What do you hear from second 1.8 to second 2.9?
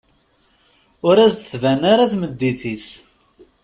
ara tmeddit-is.